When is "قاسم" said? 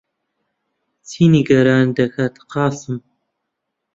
2.51-2.95